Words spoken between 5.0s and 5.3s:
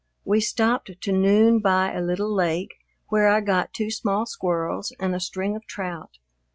a